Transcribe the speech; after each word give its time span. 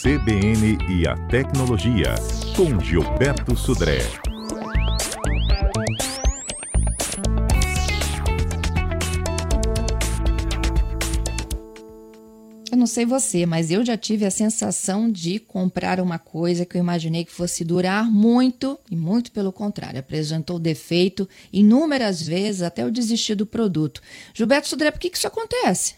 CBN 0.00 0.78
e 0.88 1.08
a 1.08 1.16
Tecnologia, 1.26 2.14
com 2.54 2.78
Gilberto 2.78 3.56
Sudré. 3.56 3.98
Eu 12.70 12.78
não 12.78 12.86
sei 12.86 13.04
você, 13.04 13.44
mas 13.44 13.72
eu 13.72 13.84
já 13.84 13.96
tive 13.96 14.24
a 14.24 14.30
sensação 14.30 15.10
de 15.10 15.40
comprar 15.40 15.98
uma 15.98 16.20
coisa 16.20 16.64
que 16.64 16.76
eu 16.76 16.80
imaginei 16.80 17.24
que 17.24 17.32
fosse 17.32 17.64
durar 17.64 18.08
muito 18.08 18.78
e 18.88 18.94
muito 18.94 19.32
pelo 19.32 19.52
contrário, 19.52 19.98
apresentou 19.98 20.60
defeito 20.60 21.28
inúmeras 21.52 22.22
vezes 22.22 22.62
até 22.62 22.84
eu 22.84 22.90
desistir 22.92 23.34
do 23.34 23.44
produto. 23.44 24.00
Gilberto 24.32 24.68
Sudré, 24.68 24.92
por 24.92 25.00
que, 25.00 25.10
que 25.10 25.18
isso 25.18 25.26
acontece? 25.26 25.96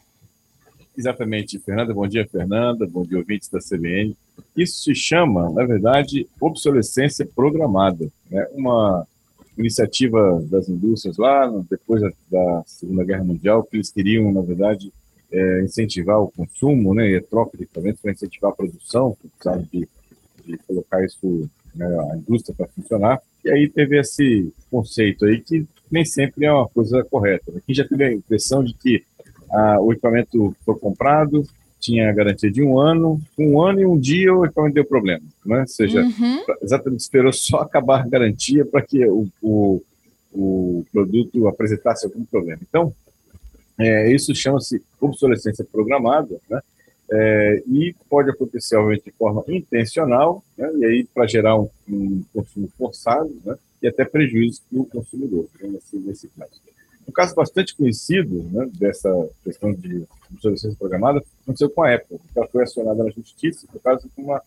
Exatamente, 1.00 1.58
Fernanda. 1.58 1.94
Bom 1.94 2.06
dia, 2.06 2.28
Fernanda. 2.28 2.86
Bom 2.86 3.02
dia, 3.04 3.16
ouvintes 3.16 3.48
da 3.48 3.58
CBN. 3.58 4.14
Isso 4.54 4.82
se 4.82 4.94
chama, 4.94 5.48
na 5.48 5.64
verdade, 5.64 6.28
obsolescência 6.38 7.26
programada. 7.34 8.06
Né? 8.30 8.46
Uma 8.52 9.06
iniciativa 9.56 10.38
das 10.50 10.68
indústrias 10.68 11.16
lá, 11.16 11.50
depois 11.70 12.02
da 12.30 12.62
Segunda 12.66 13.02
Guerra 13.02 13.24
Mundial, 13.24 13.64
que 13.64 13.78
eles 13.78 13.90
queriam, 13.90 14.30
na 14.30 14.42
verdade, 14.42 14.92
é, 15.32 15.62
incentivar 15.62 16.20
o 16.20 16.30
consumo 16.30 16.92
né, 16.92 17.08
e 17.12 17.16
a 17.16 17.22
troca 17.22 17.56
de 17.56 17.64
equipamentos 17.64 18.02
para 18.02 18.12
incentivar 18.12 18.50
a 18.50 18.54
produção, 18.54 19.16
precisavam 19.22 19.66
de, 19.72 19.88
de 20.44 20.58
colocar 20.68 21.02
isso, 21.02 21.48
né, 21.74 21.86
a 22.12 22.16
indústria 22.18 22.54
para 22.54 22.68
funcionar. 22.68 23.22
E 23.42 23.50
aí 23.50 23.70
teve 23.70 23.98
esse 23.98 24.52
conceito 24.70 25.24
aí 25.24 25.40
que 25.40 25.66
nem 25.90 26.04
sempre 26.04 26.44
é 26.44 26.52
uma 26.52 26.68
coisa 26.68 27.02
correta. 27.04 27.50
Aqui 27.56 27.72
já 27.72 27.88
teve 27.88 28.04
a 28.04 28.12
impressão 28.12 28.62
de 28.62 28.74
que 28.74 29.02
ah, 29.50 29.80
o 29.80 29.92
equipamento 29.92 30.54
foi 30.64 30.76
comprado, 30.76 31.44
tinha 31.80 32.12
garantia 32.12 32.50
de 32.50 32.62
um 32.62 32.78
ano, 32.78 33.20
um 33.38 33.60
ano 33.60 33.80
e 33.80 33.86
um 33.86 33.98
dia 33.98 34.34
o 34.34 34.44
equipamento 34.44 34.74
deu 34.74 34.84
problema, 34.84 35.24
né? 35.44 35.60
Ou 35.60 35.66
seja, 35.66 36.02
uhum. 36.02 36.44
exatamente 36.62 37.00
esperou 37.00 37.32
só 37.32 37.58
acabar 37.58 38.00
a 38.00 38.08
garantia 38.08 38.64
para 38.66 38.82
que 38.82 39.04
o, 39.06 39.26
o, 39.42 39.82
o 40.32 40.84
produto 40.92 41.48
apresentasse 41.48 42.04
algum 42.04 42.24
problema. 42.24 42.60
Então, 42.68 42.92
é, 43.78 44.12
isso 44.12 44.34
chama-se 44.34 44.82
obsolescência 45.00 45.64
programada, 45.64 46.38
né? 46.48 46.60
É, 47.12 47.62
e 47.66 47.94
pode 48.08 48.30
acontecer, 48.30 48.76
obviamente, 48.76 49.06
de 49.06 49.10
forma 49.12 49.42
intencional, 49.48 50.44
né? 50.56 50.70
e 50.76 50.84
aí 50.84 51.04
para 51.12 51.26
gerar 51.26 51.58
um, 51.58 51.68
um, 51.88 52.22
consumo 52.32 52.70
forçado, 52.78 53.34
né? 53.44 53.56
e 53.82 53.88
até 53.88 54.04
prejuízo 54.04 54.62
para 54.70 54.80
o 54.80 54.84
consumidor, 54.84 55.46
né? 55.60 55.70
nesse, 55.70 55.96
nesse 55.96 56.28
caso. 56.28 56.52
Um 57.10 57.12
caso 57.12 57.34
bastante 57.34 57.74
conhecido 57.74 58.48
né, 58.52 58.70
dessa 58.78 59.10
questão 59.42 59.72
de 59.72 60.04
obsolescência 60.32 60.78
programada 60.78 61.20
aconteceu 61.42 61.68
com 61.68 61.82
a 61.82 61.92
Apple, 61.92 62.20
ela 62.36 62.46
foi 62.46 62.62
acionada 62.62 63.02
na 63.02 63.10
justiça 63.10 63.66
por 63.66 63.82
causa 63.82 64.08
de, 64.08 64.22
uma, 64.22 64.40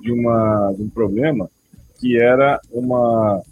de, 0.00 0.10
uma, 0.10 0.72
de 0.72 0.82
um 0.82 0.90
problema 0.90 1.48
que 2.00 2.18
era 2.18 2.60
uma 2.72 3.38
uh, 3.38 3.42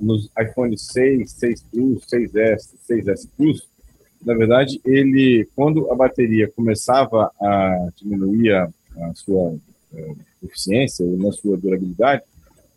nos 0.00 0.30
iPhone 0.38 0.78
6, 0.78 1.28
6 1.28 1.62
Plus, 1.72 2.06
6S, 2.06 2.74
6S 2.88 3.28
Plus, 3.36 3.68
na 4.24 4.34
verdade, 4.34 4.80
ele, 4.84 5.48
quando 5.56 5.90
a 5.90 5.96
bateria 5.96 6.48
começava 6.48 7.32
a 7.40 7.88
diminuir 7.96 8.52
a, 8.52 8.70
sua 9.14 9.50
uh, 9.50 10.16
eficiência, 10.40 11.04
na 11.04 11.32
sua 11.32 11.56
durabilidade, 11.56 12.22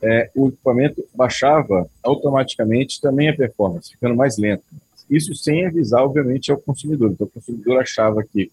é, 0.02 0.32
o 0.36 0.48
equipamento 0.48 1.04
baixava 1.14 1.88
automaticamente 2.02 3.00
também 3.00 3.30
a 3.30 3.36
performance, 3.36 3.92
ficando 3.92 4.16
mais 4.16 4.38
lento. 4.38 4.64
Isso 5.12 5.36
sem 5.36 5.66
avisar, 5.66 6.04
obviamente, 6.04 6.52
ao 6.52 6.58
consumidor. 6.58 7.12
Então, 7.12 7.28
o 7.28 7.30
consumidor 7.30 7.82
achava 7.82 8.24
que, 8.24 8.50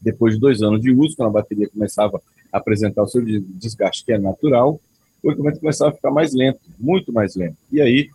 depois 0.00 0.34
de 0.34 0.40
dois 0.40 0.60
anos 0.60 0.80
de 0.80 0.90
uso, 0.90 1.16
quando 1.16 1.28
a 1.28 1.40
bateria 1.40 1.68
começava 1.68 2.20
a 2.52 2.58
apresentar 2.58 3.04
o 3.04 3.06
seu 3.06 3.24
desgaste, 3.24 4.04
que 4.04 4.12
é 4.12 4.18
natural, 4.18 4.80
o 5.22 5.30
equipamento 5.30 5.60
começava 5.60 5.90
a 5.92 5.94
ficar 5.94 6.10
mais 6.10 6.34
lento, 6.34 6.60
muito 6.78 7.12
mais 7.12 7.36
lento. 7.36 7.56
E 7.70 7.80
aí, 7.80 8.10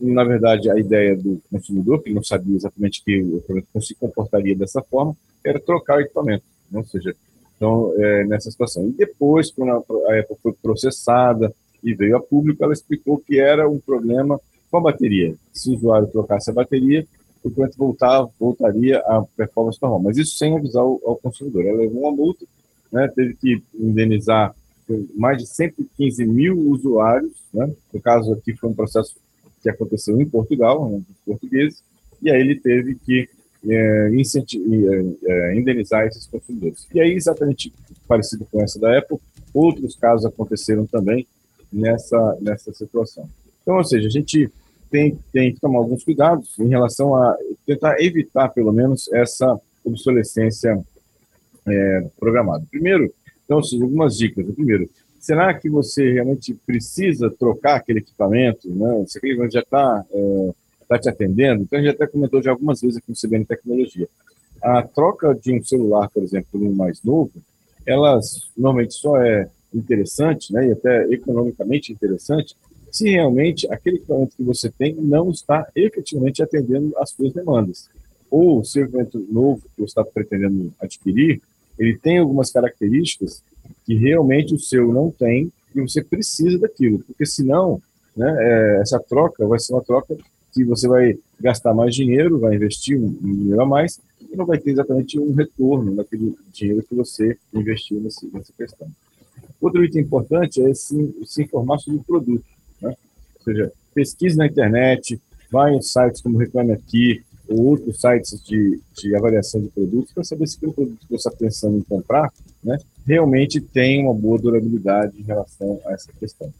na 0.00 0.22
verdade, 0.22 0.70
a 0.70 0.78
ideia 0.78 1.16
do 1.16 1.42
consumidor, 1.50 2.02
que 2.02 2.14
não 2.14 2.22
sabia 2.22 2.54
exatamente 2.54 3.02
que 3.04 3.20
o 3.20 3.38
equipamento 3.38 3.82
se 3.82 3.96
comportaria 3.96 4.54
dessa 4.54 4.80
forma, 4.80 5.16
era 5.44 5.58
trocar 5.58 5.98
o 5.98 6.00
equipamento. 6.00 6.44
Né? 6.70 6.78
Ou 6.78 6.86
seja, 6.86 7.16
então, 7.56 7.92
é, 7.96 8.24
nessa 8.24 8.48
situação. 8.48 8.86
E 8.88 8.92
depois, 8.92 9.50
quando 9.50 9.72
a 9.72 10.18
Apple 10.20 10.36
foi 10.40 10.52
processada 10.62 11.52
e 11.82 11.92
veio 11.94 12.16
a 12.16 12.20
público, 12.20 12.62
ela 12.62 12.72
explicou 12.72 13.18
que 13.18 13.40
era 13.40 13.68
um 13.68 13.80
problema 13.80 14.40
com 14.70 14.78
a 14.78 14.80
bateria. 14.80 15.34
Se 15.52 15.70
o 15.70 15.74
usuário 15.74 16.08
trocasse 16.08 16.50
a 16.50 16.54
bateria, 16.54 17.06
o 17.42 17.50
cliente 17.50 17.76
voltar, 17.76 18.26
voltaria 18.38 18.98
à 19.00 19.24
performance 19.36 19.78
normal. 19.80 20.00
Mas 20.00 20.18
isso 20.18 20.36
sem 20.36 20.56
avisar 20.56 20.82
ao 20.82 21.18
consumidor. 21.22 21.64
Ela 21.64 21.78
levou 21.78 22.02
uma 22.02 22.12
multa, 22.12 22.44
né, 22.92 23.08
teve 23.14 23.34
que 23.34 23.62
indenizar 23.74 24.54
mais 25.14 25.38
de 25.38 25.46
115 25.46 26.26
mil 26.26 26.58
usuários. 26.70 27.32
Né? 27.52 27.70
No 27.92 28.00
caso 28.00 28.32
aqui 28.32 28.54
foi 28.54 28.70
um 28.70 28.74
processo 28.74 29.16
que 29.62 29.68
aconteceu 29.68 30.20
em 30.20 30.26
Portugal, 30.26 30.88
né, 30.88 30.98
dos 30.98 31.16
portugueses, 31.24 31.82
e 32.22 32.30
aí 32.30 32.40
ele 32.40 32.58
teve 32.58 32.94
que 32.94 33.28
é, 33.68 34.10
é, 34.10 35.50
é, 35.50 35.56
indenizar 35.56 36.06
esses 36.06 36.26
consumidores. 36.26 36.86
E 36.94 37.00
aí, 37.00 37.12
exatamente 37.12 37.72
parecido 38.06 38.46
com 38.50 38.62
essa 38.62 38.78
da 38.78 38.98
Apple, 38.98 39.18
outros 39.52 39.96
casos 39.96 40.24
aconteceram 40.24 40.86
também 40.86 41.26
nessa, 41.72 42.38
nessa 42.40 42.72
situação. 42.72 43.28
Então, 43.62 43.76
ou 43.76 43.84
seja, 43.84 44.06
a 44.06 44.10
gente 44.10 44.50
tem, 44.90 45.18
tem 45.32 45.52
que 45.52 45.60
tomar 45.60 45.78
alguns 45.78 46.04
cuidados 46.04 46.58
em 46.58 46.68
relação 46.68 47.14
a 47.14 47.36
tentar 47.66 48.00
evitar, 48.00 48.48
pelo 48.48 48.72
menos, 48.72 49.10
essa 49.12 49.60
obsolescência 49.84 50.78
é, 51.66 52.06
programada. 52.18 52.64
Primeiro, 52.70 53.12
então, 53.44 53.60
algumas 53.82 54.16
dicas. 54.16 54.46
Primeiro, 54.54 54.88
será 55.18 55.54
que 55.54 55.68
você 55.68 56.12
realmente 56.12 56.54
precisa 56.66 57.30
trocar 57.30 57.76
aquele 57.76 58.00
equipamento? 58.00 58.68
Né? 58.68 59.04
Se 59.06 59.18
aquele 59.18 59.32
equipamento 59.32 59.54
já 59.54 59.60
está 59.60 60.04
é, 60.12 60.50
tá 60.88 60.98
te 60.98 61.08
atendendo? 61.08 61.62
Então, 61.62 61.78
a 61.78 61.82
gente 61.82 61.94
até 61.94 62.06
comentou 62.06 62.42
já 62.42 62.50
algumas 62.50 62.80
vezes 62.80 62.98
aqui 62.98 63.10
no 63.10 63.16
CBN 63.16 63.44
Tecnologia. 63.44 64.08
A 64.62 64.82
troca 64.82 65.34
de 65.34 65.52
um 65.52 65.62
celular, 65.62 66.10
por 66.10 66.22
exemplo, 66.22 66.48
por 66.52 66.60
um 66.60 66.74
mais 66.74 67.02
novo, 67.02 67.32
elas 67.86 68.50
normalmente 68.56 68.94
só 68.94 69.16
é 69.16 69.48
interessante, 69.72 70.52
né, 70.52 70.68
e 70.68 70.72
até 70.72 71.04
economicamente 71.12 71.92
interessante, 71.92 72.56
se 72.90 73.10
realmente 73.10 73.70
aquele 73.70 73.96
equipamento 73.96 74.36
que 74.36 74.42
você 74.42 74.70
tem 74.70 74.94
não 74.94 75.30
está 75.30 75.66
efetivamente 75.74 76.42
atendendo 76.42 76.92
às 76.98 77.10
suas 77.10 77.32
demandas. 77.32 77.88
Ou 78.30 78.64
se 78.64 78.80
o 78.80 78.82
equipamento 78.82 79.26
novo 79.30 79.62
que 79.62 79.82
você 79.82 79.84
está 79.84 80.04
pretendendo 80.04 80.72
adquirir, 80.80 81.40
ele 81.78 81.96
tem 81.96 82.18
algumas 82.18 82.50
características 82.50 83.42
que 83.84 83.94
realmente 83.94 84.54
o 84.54 84.58
seu 84.58 84.92
não 84.92 85.10
tem 85.10 85.52
e 85.74 85.80
você 85.80 86.02
precisa 86.02 86.58
daquilo, 86.58 86.98
porque 87.00 87.24
senão 87.24 87.80
né, 88.16 88.36
é, 88.38 88.80
essa 88.80 88.98
troca 88.98 89.46
vai 89.46 89.58
ser 89.58 89.74
uma 89.74 89.82
troca 89.82 90.16
que 90.52 90.64
você 90.64 90.88
vai 90.88 91.16
gastar 91.40 91.72
mais 91.72 91.94
dinheiro, 91.94 92.38
vai 92.38 92.56
investir 92.56 92.98
um 92.98 93.12
dinheiro 93.12 93.60
a 93.60 93.66
mais 93.66 94.00
e 94.30 94.36
não 94.36 94.44
vai 94.44 94.58
ter 94.58 94.70
exatamente 94.70 95.18
um 95.18 95.32
retorno 95.32 95.94
daquele 95.94 96.34
dinheiro 96.52 96.82
que 96.82 96.94
você 96.94 97.36
investiu 97.54 98.00
nessa 98.00 98.52
questão. 98.56 98.88
Outro 99.60 99.84
item 99.84 100.02
importante 100.02 100.62
é 100.62 100.72
se, 100.74 101.14
se 101.24 101.42
informar 101.42 101.78
sobre 101.78 102.00
o 102.00 102.04
produto. 102.04 102.44
Seja, 103.48 103.72
pesquise 103.94 104.36
na 104.36 104.46
internet, 104.46 105.18
vá 105.50 105.72
em 105.72 105.80
sites 105.80 106.20
como 106.20 106.36
Reclame 106.36 106.72
Aqui, 106.72 107.22
ou 107.48 107.64
outros 107.64 107.98
sites 107.98 108.44
de, 108.44 108.78
de 108.94 109.16
avaliação 109.16 109.58
de 109.62 109.68
produtos, 109.68 110.12
para 110.12 110.22
saber 110.22 110.46
se 110.46 110.58
o 110.66 110.70
produto 110.70 110.98
que 111.00 111.08
você 111.08 111.28
está 111.28 111.30
pensando 111.30 111.78
em 111.78 111.82
comprar 111.82 112.30
né, 112.62 112.76
realmente 113.06 113.58
tem 113.58 114.04
uma 114.04 114.12
boa 114.12 114.38
durabilidade 114.38 115.18
em 115.18 115.22
relação 115.22 115.80
a 115.86 115.92
essa 115.94 116.12
questão. 116.12 116.52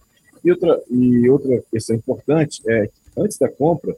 E 0.42 0.50
outra, 0.50 0.80
e 0.90 1.28
outra 1.28 1.62
questão 1.70 1.94
importante 1.94 2.62
é 2.66 2.88
antes 3.18 3.36
da 3.36 3.50
compra, 3.50 3.94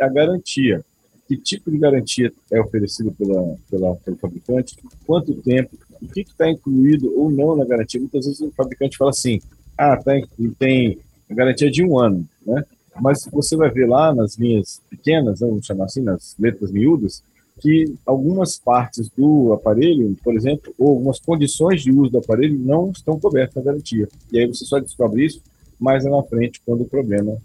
a 0.00 0.08
garantia. 0.08 0.82
Que 1.28 1.36
tipo 1.36 1.70
de 1.70 1.76
garantia 1.76 2.32
é 2.50 2.58
oferecido 2.58 3.12
pela, 3.12 3.56
pela, 3.68 3.96
pelo 3.96 4.16
fabricante? 4.16 4.76
Quanto 5.04 5.34
tempo? 5.42 5.76
O 6.00 6.08
que 6.08 6.20
está 6.20 6.48
incluído 6.48 7.12
ou 7.14 7.30
não 7.30 7.56
na 7.56 7.64
garantia? 7.66 8.00
Muitas 8.00 8.24
vezes 8.24 8.40
o 8.40 8.52
fabricante 8.52 8.96
fala 8.96 9.10
assim: 9.10 9.40
ah, 9.76 9.96
tem, 9.96 10.26
tem 10.58 10.98
garantia 11.34 11.70
de 11.70 11.84
um 11.84 11.98
ano, 11.98 12.26
né? 12.44 12.64
Mas 13.00 13.28
você 13.30 13.56
vai 13.56 13.70
ver 13.70 13.86
lá 13.86 14.14
nas 14.14 14.36
linhas 14.36 14.80
pequenas, 14.88 15.40
né, 15.40 15.46
vamos 15.46 15.66
chamar 15.66 15.84
assim, 15.84 16.00
nas 16.00 16.34
letras 16.38 16.70
miúdas, 16.70 17.22
que 17.60 17.94
algumas 18.04 18.58
partes 18.58 19.08
do 19.10 19.52
aparelho, 19.52 20.16
por 20.22 20.34
exemplo, 20.34 20.74
ou 20.78 20.90
algumas 20.90 21.18
condições 21.18 21.82
de 21.82 21.90
uso 21.90 22.10
do 22.10 22.18
aparelho 22.18 22.58
não 22.58 22.90
estão 22.90 23.18
cobertas 23.18 23.56
na 23.56 23.70
garantia. 23.70 24.08
E 24.32 24.38
aí 24.38 24.46
você 24.46 24.64
só 24.64 24.78
descobre 24.78 25.24
isso 25.24 25.42
mais 25.78 26.04
lá 26.04 26.10
na 26.10 26.22
frente, 26.22 26.60
quando 26.64 26.82
o 26.82 26.88
problema 26.88 27.36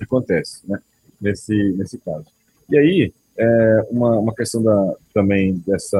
acontece, 0.00 0.60
né? 0.66 0.78
Nesse, 1.20 1.54
nesse 1.72 1.98
caso. 1.98 2.26
E 2.68 2.78
aí, 2.78 3.12
é, 3.36 3.86
uma, 3.90 4.18
uma 4.18 4.34
questão 4.34 4.62
da, 4.62 4.94
também 5.12 5.62
dessa 5.66 5.98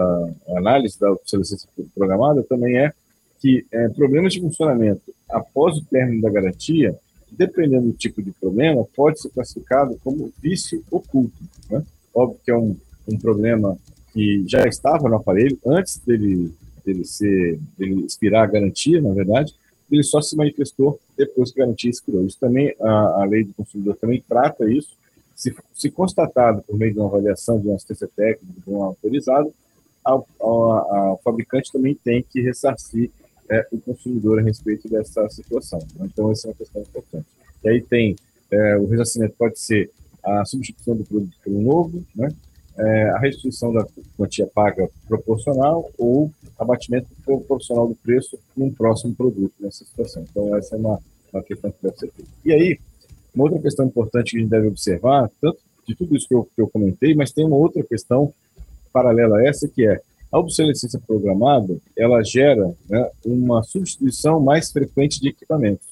análise 0.48 0.98
da 0.98 1.10
obsolescência 1.12 1.68
programada 1.94 2.42
também 2.42 2.78
é 2.78 2.92
que 3.40 3.66
é, 3.72 3.88
problemas 3.88 4.34
de 4.34 4.40
funcionamento 4.40 5.02
após 5.28 5.76
o 5.76 5.84
término 5.84 6.20
da 6.20 6.30
garantia, 6.30 6.96
dependendo 7.30 7.86
do 7.86 7.92
tipo 7.92 8.22
de 8.22 8.32
problema, 8.32 8.86
pode 8.94 9.20
ser 9.20 9.30
classificado 9.30 9.98
como 10.04 10.32
vício 10.42 10.84
oculto. 10.90 11.42
Né? 11.70 11.82
Óbvio 12.14 12.40
que 12.44 12.50
é 12.50 12.56
um, 12.56 12.76
um 13.08 13.18
problema 13.18 13.78
que 14.12 14.44
já 14.46 14.66
estava 14.66 15.08
no 15.08 15.16
aparelho 15.16 15.58
antes 15.64 15.98
dele, 15.98 16.52
dele 16.84 17.04
ser, 17.04 17.58
dele 17.78 18.04
expirar 18.04 18.44
a 18.44 18.50
garantia, 18.50 19.00
na 19.00 19.12
verdade, 19.12 19.54
ele 19.90 20.02
só 20.02 20.20
se 20.20 20.36
manifestou 20.36 21.00
depois 21.16 21.50
que 21.50 21.60
a 21.60 21.64
garantia 21.64 21.90
expirou. 21.90 22.24
Isso 22.24 22.38
também, 22.38 22.74
a, 22.80 23.22
a 23.22 23.24
lei 23.24 23.44
do 23.44 23.54
consumidor 23.54 23.96
também 23.96 24.22
trata 24.28 24.70
isso. 24.70 24.96
Se, 25.34 25.54
se 25.74 25.90
constatado 25.90 26.62
por 26.62 26.76
meio 26.76 26.92
de 26.92 26.98
uma 26.98 27.08
avaliação, 27.08 27.58
de 27.58 27.66
uma 27.66 27.76
assistência 27.76 28.08
técnica, 28.14 28.60
de 28.64 28.70
um 28.70 28.84
autorizado, 28.84 29.52
o 30.38 31.18
fabricante 31.24 31.72
também 31.72 31.94
tem 31.94 32.22
que 32.22 32.40
ressarcir 32.40 33.10
é, 33.50 33.66
o 33.72 33.80
consumidor 33.80 34.38
a 34.38 34.42
respeito 34.42 34.88
dessa 34.88 35.28
situação. 35.28 35.80
Né? 35.96 36.08
Então, 36.12 36.30
essa 36.30 36.46
é 36.46 36.50
uma 36.50 36.56
questão 36.56 36.80
importante. 36.82 37.26
E 37.64 37.68
aí 37.68 37.82
tem, 37.82 38.16
é, 38.50 38.76
o 38.76 38.86
ressarcimento 38.86 39.34
pode 39.36 39.58
ser 39.58 39.90
a 40.22 40.44
substituição 40.44 40.96
do 40.96 41.04
produto 41.04 41.36
por 41.42 41.52
um 41.52 41.62
novo, 41.62 42.04
né? 42.14 42.28
É, 42.78 43.10
a 43.10 43.18
restituição 43.18 43.72
da 43.72 43.84
quantia 44.16 44.46
paga 44.46 44.88
proporcional 45.06 45.90
ou 45.98 46.32
abatimento 46.58 47.08
proporcional 47.24 47.88
do 47.88 47.94
preço 47.96 48.38
num 48.56 48.72
próximo 48.72 49.14
produto 49.14 49.52
nessa 49.60 49.84
situação. 49.84 50.24
Então, 50.30 50.56
essa 50.56 50.76
é 50.76 50.78
uma, 50.78 50.98
uma 51.32 51.42
questão 51.42 51.70
que 51.70 51.82
deve 51.82 51.98
ser 51.98 52.10
feita. 52.12 52.30
E 52.44 52.52
aí, 52.52 52.78
uma 53.34 53.44
outra 53.44 53.58
questão 53.58 53.86
importante 53.86 54.30
que 54.30 54.38
a 54.38 54.40
gente 54.40 54.50
deve 54.50 54.68
observar, 54.68 55.30
tanto 55.40 55.58
de 55.86 55.94
tudo 55.94 56.16
isso 56.16 56.28
que 56.28 56.34
eu, 56.34 56.44
que 56.44 56.62
eu 56.62 56.68
comentei, 56.68 57.14
mas 57.14 57.32
tem 57.32 57.44
uma 57.44 57.56
outra 57.56 57.82
questão 57.82 58.32
paralela 58.92 59.38
a 59.38 59.46
essa, 59.46 59.68
que 59.68 59.86
é 59.86 60.00
a 60.30 60.38
obsolescência 60.38 61.00
programada, 61.04 61.76
ela 61.96 62.22
gera 62.22 62.72
né, 62.88 63.10
uma 63.24 63.62
substituição 63.62 64.40
mais 64.40 64.70
frequente 64.70 65.20
de 65.20 65.28
equipamentos. 65.28 65.86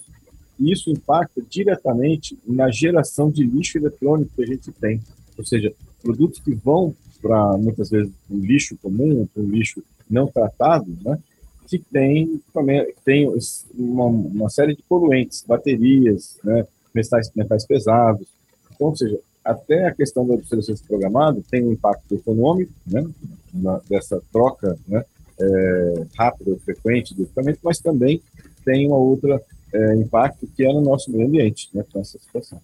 E 0.59 0.73
isso 0.73 0.91
impacta 0.91 1.43
diretamente 1.49 2.39
na 2.47 2.71
geração 2.71 3.31
de 3.31 3.45
lixo 3.45 3.79
eletrônico 3.79 4.33
que 4.35 4.43
a 4.43 4.47
gente 4.47 4.73
tem. 4.73 5.01
Ou 5.37 5.45
seja, 5.45 5.73
produtos 6.03 6.41
que 6.41 6.53
vão 6.53 6.95
para, 7.21 7.57
muitas 7.59 7.91
vezes, 7.91 8.13
um 8.31 8.39
lixo 8.39 8.77
comum, 8.81 9.29
um 9.37 9.43
lixo 9.43 9.83
não 10.09 10.27
tratado, 10.27 10.87
né, 11.05 11.19
que 11.67 11.79
tem, 11.79 12.41
também, 12.53 12.95
tem 13.05 13.29
uma, 13.75 14.07
uma 14.07 14.49
série 14.49 14.75
de 14.75 14.83
poluentes, 14.83 15.45
baterias, 15.47 16.39
né, 16.43 16.67
metais, 16.95 17.31
metais 17.35 17.67
pesados. 17.67 18.27
Então, 18.75 18.89
ou 18.89 18.97
seja, 18.97 19.19
até 19.45 19.87
a 19.87 19.95
questão 19.95 20.27
da 20.27 20.35
obsolescência 20.35 20.85
programada 20.87 21.41
tem 21.51 21.65
um 21.65 21.73
impacto 21.73 22.15
econômico, 22.15 22.73
né, 22.87 23.07
na, 23.53 23.81
dessa 23.89 24.21
troca 24.33 24.79
né, 24.87 25.05
é, 25.41 26.07
rápida 26.17 26.53
e 26.53 26.59
frequente 26.61 27.15
do 27.15 27.23
equipamento, 27.23 27.61
mas 27.63 27.79
também 27.79 28.23
tem 28.65 28.87
uma 28.87 28.97
outra 28.97 29.41
é, 29.73 29.95
impacto 29.97 30.47
que 30.57 30.65
é 30.65 30.73
no 30.73 30.81
nosso 30.81 31.11
meio 31.11 31.27
ambiente, 31.27 31.69
né, 31.73 31.85
com 31.93 32.01
essa 32.01 32.19
situação. 32.19 32.61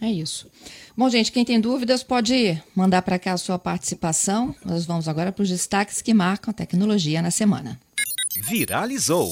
É 0.00 0.10
isso. 0.10 0.48
Bom, 0.96 1.08
gente, 1.10 1.32
quem 1.32 1.44
tem 1.44 1.60
dúvidas 1.60 2.04
pode 2.04 2.60
mandar 2.74 3.02
para 3.02 3.18
cá 3.18 3.32
a 3.32 3.36
sua 3.36 3.58
participação. 3.58 4.54
Nós 4.64 4.86
vamos 4.86 5.08
agora 5.08 5.32
para 5.32 5.42
os 5.42 5.48
destaques 5.48 6.00
que 6.00 6.14
marcam 6.14 6.50
a 6.52 6.54
tecnologia 6.54 7.20
na 7.20 7.32
semana. 7.32 7.78
Viralizou. 8.48 9.28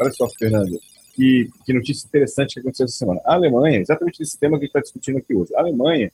Olha 0.00 0.12
só, 0.12 0.28
Fernando, 0.38 0.80
que, 1.14 1.50
que 1.66 1.72
notícia 1.72 2.06
interessante 2.06 2.54
que 2.54 2.60
aconteceu 2.60 2.86
essa 2.86 2.96
semana. 2.96 3.20
A 3.24 3.34
Alemanha, 3.34 3.80
exatamente 3.80 4.22
esse 4.22 4.38
tema 4.38 4.56
que 4.56 4.64
a 4.64 4.66
gente 4.66 4.70
está 4.70 4.80
discutindo 4.80 5.18
aqui 5.18 5.34
hoje, 5.34 5.52
a 5.56 5.60
Alemanha 5.60 6.12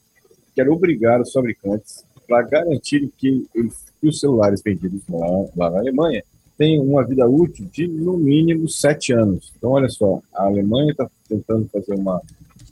quer 0.54 0.68
obrigar 0.68 1.20
os 1.20 1.32
fabricantes 1.32 2.04
para 2.26 2.42
garantir 2.42 3.10
que, 3.16 3.46
que, 3.52 3.68
os 4.02 4.20
celulares 4.20 4.62
vendidos 4.62 5.02
lá, 5.08 5.26
lá 5.56 5.70
na 5.70 5.78
Alemanha 5.78 6.22
tenham 6.56 6.84
uma 6.84 7.04
vida 7.04 7.26
útil 7.26 7.68
de 7.72 7.86
no 7.88 8.16
mínimo 8.16 8.68
sete 8.68 9.12
anos. 9.12 9.52
Então, 9.56 9.70
olha 9.70 9.88
só, 9.88 10.20
a 10.32 10.44
Alemanha 10.44 10.92
está 10.92 11.08
tentando 11.28 11.68
fazer 11.68 11.94
uma, 11.94 12.20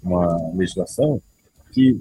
uma 0.02 0.52
legislação 0.54 1.20
que 1.72 2.00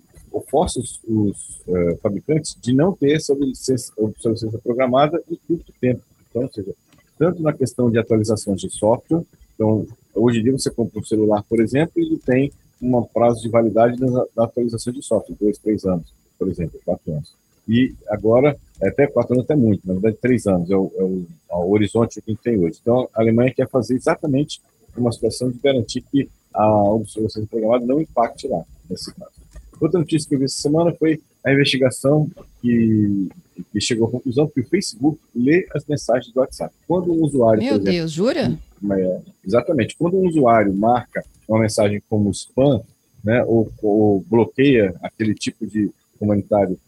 força 0.49 0.79
os, 0.79 0.99
os 1.07 1.61
uh, 1.67 1.97
fabricantes 2.01 2.57
de 2.61 2.73
não 2.73 2.93
ter 2.93 3.13
essa 3.13 3.33
obsolescência, 3.33 4.59
programada 4.63 5.21
em 5.29 5.37
curto 5.47 5.73
tempo. 5.79 6.01
Então, 6.29 6.49
seja, 6.51 6.73
tanto 7.17 7.41
na 7.41 7.53
questão 7.53 7.89
de 7.89 7.97
atualizações 7.97 8.61
de 8.61 8.69
software, 8.69 9.23
então, 9.55 9.85
hoje 10.15 10.39
em 10.39 10.43
dia 10.43 10.51
você 10.53 10.69
compra 10.71 10.99
um 10.99 11.03
celular, 11.03 11.43
por 11.43 11.59
exemplo, 11.59 11.93
e 11.97 12.05
ele 12.05 12.17
tem 12.17 12.51
um 12.81 13.03
prazo 13.03 13.41
de 13.41 13.49
validade 13.49 13.97
da, 13.99 14.25
da 14.35 14.43
atualização 14.45 14.91
de 14.91 15.03
software, 15.03 15.35
dois, 15.39 15.57
três 15.57 15.85
anos, 15.85 16.13
por 16.37 16.49
exemplo, 16.49 16.79
quatro 16.83 17.11
anos. 17.11 17.35
E 17.67 17.93
agora, 18.07 18.57
é 18.81 18.89
até 18.89 19.07
quatro 19.07 19.33
anos 19.33 19.45
até 19.45 19.55
muito, 19.55 19.85
na 19.85 19.93
verdade, 19.93 20.17
três 20.19 20.47
anos 20.47 20.69
é 20.69 20.75
o, 20.75 20.91
é 20.97 21.03
o, 21.03 21.25
é 21.51 21.55
o 21.55 21.71
horizonte 21.71 22.19
que 22.19 22.31
a 22.31 22.33
gente 22.33 22.43
tem 22.43 22.57
hoje. 22.57 22.79
Então, 22.81 23.07
a 23.13 23.21
Alemanha 23.21 23.53
quer 23.53 23.69
fazer 23.69 23.95
exatamente 23.95 24.61
uma 24.97 25.11
situação 25.11 25.49
de 25.51 25.59
garantir 25.59 26.01
que 26.01 26.27
a 26.53 26.67
obsolescência 26.83 27.47
programada 27.47 27.85
não 27.85 28.01
impacte 28.01 28.47
lá, 28.47 28.63
nesse 28.89 29.13
caso. 29.13 29.31
Outra 29.79 29.99
notícia 29.99 30.27
que 30.27 30.35
eu 30.35 30.39
vi 30.39 30.45
essa 30.45 30.61
semana 30.61 30.93
foi 30.93 31.21
a 31.43 31.51
investigação 31.51 32.29
que, 32.61 33.29
que 33.71 33.81
chegou 33.81 34.07
à 34.07 34.11
conclusão 34.11 34.47
que 34.47 34.61
o 34.61 34.65
Facebook 34.65 35.19
lê 35.35 35.67
as 35.73 35.85
mensagens 35.85 36.33
do 36.33 36.39
WhatsApp. 36.39 36.73
Quando 36.87 37.11
um 37.11 37.23
usuário. 37.23 37.61
Meu 37.61 37.73
exemplo, 37.73 37.91
Deus, 37.91 38.11
jura? 38.11 38.57
É, 38.91 39.19
exatamente. 39.45 39.95
Quando 39.97 40.17
um 40.17 40.27
usuário 40.27 40.73
marca 40.73 41.23
uma 41.47 41.59
mensagem 41.59 42.01
como 42.09 42.31
spam, 42.31 42.81
né, 43.23 43.43
ou, 43.43 43.71
ou 43.81 44.21
bloqueia 44.21 44.95
aquele 45.01 45.33
tipo 45.33 45.67
de 45.67 45.91
comentário 46.19 46.79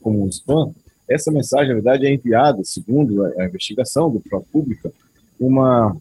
como 0.00 0.24
um 0.24 0.28
spam, 0.28 0.72
essa 1.08 1.30
mensagem, 1.30 1.68
na 1.68 1.74
verdade, 1.74 2.06
é 2.06 2.14
enviada, 2.14 2.62
segundo 2.64 3.24
a 3.24 3.44
investigação 3.44 4.10
do 4.10 4.20
próprio 4.20 4.50
público, 4.50 4.92
uma 5.38 5.96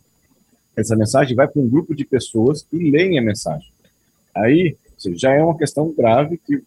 essa 0.75 0.95
mensagem 0.95 1.35
vai 1.35 1.47
para 1.47 1.61
um 1.61 1.67
grupo 1.67 1.93
de 1.93 2.05
pessoas 2.05 2.65
e 2.71 2.89
leem 2.89 3.19
a 3.19 3.21
mensagem. 3.21 3.67
Aí 4.33 4.77
seja, 5.01 5.17
já 5.17 5.33
é 5.33 5.43
uma 5.43 5.57
questão 5.57 5.91
grave 5.91 6.37
que 6.37 6.61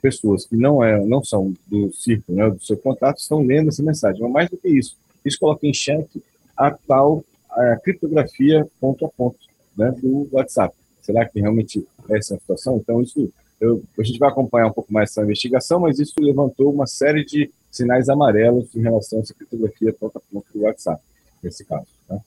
pessoas 0.00 0.46
que 0.46 0.56
não 0.56 0.82
é 0.82 1.04
não 1.04 1.22
são 1.22 1.54
do 1.66 1.92
círculo, 1.92 2.38
né, 2.38 2.50
do 2.50 2.62
seu 2.62 2.76
contato, 2.76 3.18
estão 3.18 3.42
lendo 3.42 3.68
essa 3.68 3.82
mensagem. 3.82 4.20
Mas 4.22 4.32
mais 4.32 4.50
do 4.50 4.56
que 4.56 4.68
isso, 4.68 4.96
isso 5.24 5.38
coloca 5.38 5.66
em 5.66 5.74
xeque 5.74 6.22
a 6.56 6.70
tal 6.70 7.24
a 7.50 7.76
criptografia 7.76 8.66
ponto 8.80 9.04
a 9.04 9.08
ponto 9.08 9.38
né, 9.76 9.90
do 10.02 10.28
WhatsApp. 10.32 10.74
Será 11.00 11.24
que 11.24 11.40
realmente 11.40 11.86
é 12.08 12.18
essa 12.18 12.34
a 12.34 12.38
situação? 12.38 12.76
Então, 12.76 13.00
isso 13.00 13.30
eu, 13.60 13.82
a 13.98 14.02
gente 14.02 14.18
vai 14.18 14.28
acompanhar 14.28 14.66
um 14.66 14.72
pouco 14.72 14.92
mais 14.92 15.10
essa 15.10 15.22
investigação, 15.22 15.80
mas 15.80 15.98
isso 15.98 16.14
levantou 16.18 16.72
uma 16.72 16.86
série 16.86 17.24
de 17.24 17.50
sinais 17.70 18.08
amarelos 18.08 18.74
em 18.74 18.82
relação 18.82 19.18
a 19.18 19.22
essa 19.22 19.34
criptografia 19.34 19.92
ponto 19.92 20.18
a 20.18 20.20
ponto 20.20 20.46
do 20.52 20.62
WhatsApp, 20.62 21.02
nesse 21.42 21.64
caso. 21.64 21.86
Né? 22.08 22.20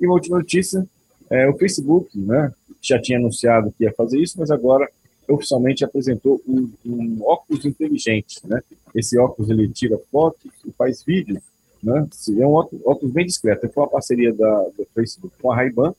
E 0.00 0.06
uma 0.06 0.14
última 0.14 0.38
notícia, 0.38 0.86
é, 1.30 1.48
o 1.48 1.56
Facebook 1.56 2.16
né, 2.18 2.52
já 2.80 3.00
tinha 3.00 3.18
anunciado 3.18 3.72
que 3.76 3.84
ia 3.84 3.92
fazer 3.92 4.20
isso, 4.20 4.38
mas 4.38 4.50
agora 4.50 4.88
oficialmente 5.28 5.84
apresentou 5.84 6.40
um, 6.46 6.70
um 6.84 7.18
óculos 7.22 7.64
inteligente. 7.64 8.40
Né? 8.44 8.62
Esse 8.94 9.18
óculos 9.18 9.50
ele 9.50 9.68
tira 9.68 9.98
fotos 10.10 10.50
e 10.66 10.70
faz 10.72 11.02
vídeos 11.02 11.42
né? 11.82 12.06
É 12.38 12.46
um 12.46 12.54
óculos 12.54 13.12
bem 13.12 13.26
discreto. 13.26 13.68
Foi 13.68 13.82
uma 13.82 13.90
parceria 13.90 14.32
da, 14.32 14.62
do 14.76 14.86
Facebook 14.94 15.34
com 15.40 15.52
a 15.52 15.56
Ray-Ban. 15.56 15.94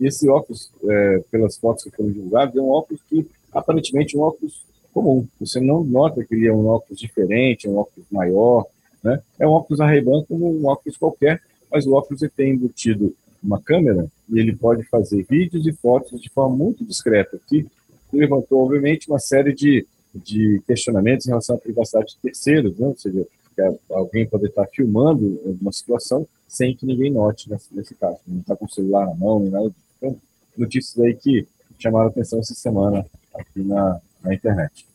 E 0.00 0.06
esse 0.06 0.28
óculos, 0.28 0.70
é, 0.84 1.22
pelas 1.30 1.56
fotos 1.56 1.84
que 1.84 1.90
foram 1.90 2.10
divulgadas, 2.10 2.54
é 2.56 2.60
um 2.60 2.70
óculos 2.70 3.00
que 3.08 3.26
aparentemente 3.52 4.16
é 4.16 4.18
um 4.18 4.22
óculos 4.22 4.64
comum. 4.92 5.26
Você 5.40 5.60
não 5.60 5.82
nota 5.82 6.24
que 6.24 6.34
ele 6.34 6.46
é 6.46 6.52
um 6.52 6.66
óculos 6.66 7.00
diferente, 7.00 7.68
um 7.68 7.78
óculos 7.78 8.06
maior. 8.10 8.66
Né? 9.02 9.20
É 9.38 9.46
um 9.46 9.50
óculos 9.50 9.80
Ray-Ban 9.80 10.24
como 10.24 10.50
um 10.50 10.66
óculos 10.66 10.96
qualquer, 10.96 11.42
mas 11.70 11.86
o 11.86 11.94
óculos 11.94 12.22
ele 12.22 12.32
tem 12.34 12.52
embutido 12.52 13.14
uma 13.42 13.60
câmera 13.60 14.06
e 14.28 14.38
ele 14.38 14.54
pode 14.54 14.82
fazer 14.84 15.24
vídeos 15.28 15.66
e 15.66 15.72
fotos 15.72 16.20
de 16.20 16.28
forma 16.28 16.56
muito 16.56 16.84
discreta, 16.84 17.38
que 17.48 17.66
levantou, 18.12 18.64
obviamente, 18.64 19.08
uma 19.08 19.18
série 19.18 19.52
de, 19.54 19.86
de 20.14 20.62
questionamentos 20.66 21.26
em 21.26 21.30
relação 21.30 21.56
à 21.56 21.58
privacidade 21.58 22.14
de 22.14 22.16
terceiros, 22.18 22.78
né? 22.78 22.86
ou 22.86 22.96
seja, 22.96 23.26
que 23.54 23.62
alguém 23.92 24.26
poder 24.26 24.48
estar 24.48 24.66
filmando 24.66 25.40
uma 25.60 25.72
situação 25.72 26.26
sem 26.46 26.74
que 26.74 26.86
ninguém 26.86 27.10
note 27.10 27.50
nesse, 27.50 27.74
nesse 27.74 27.94
caso. 27.94 28.18
Não 28.26 28.40
está 28.40 28.56
com 28.56 28.64
o 28.64 28.70
celular 28.70 29.06
na 29.06 29.14
mão, 29.14 29.40
nem 29.40 29.50
nada 29.50 29.68
disso. 29.68 29.84
Então, 29.98 30.16
notícias 30.56 31.04
aí 31.04 31.14
que 31.14 31.46
chamaram 31.78 32.08
atenção 32.08 32.38
essa 32.38 32.54
semana 32.54 33.04
aqui 33.34 33.60
na, 33.60 34.00
na 34.22 34.34
internet. 34.34 34.86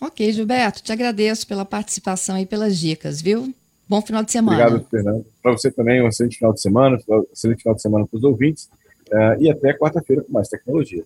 Ok, 0.00 0.30
Gilberto, 0.30 0.82
te 0.82 0.92
agradeço 0.92 1.46
pela 1.46 1.64
participação 1.64 2.38
e 2.38 2.44
pelas 2.44 2.78
dicas, 2.78 3.20
viu? 3.20 3.52
Bom 3.88 4.02
final 4.02 4.22
de 4.22 4.32
semana. 4.32 4.66
Obrigado, 4.66 4.88
Fernando. 4.90 5.26
Para 5.42 5.52
você 5.52 5.70
também, 5.70 6.02
um 6.02 6.08
excelente 6.08 6.38
final 6.38 6.52
de 6.52 6.60
semana, 6.60 6.98
um 7.08 7.24
excelente 7.32 7.62
final 7.62 7.74
de 7.74 7.82
semana 7.82 8.06
para 8.06 8.16
os 8.16 8.24
ouvintes. 8.24 8.68
Uh, 9.08 9.40
e 9.40 9.48
até 9.48 9.72
quarta-feira 9.72 10.22
com 10.22 10.32
mais 10.32 10.48
tecnologia. 10.48 11.04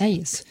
É 0.00 0.08
isso. 0.08 0.44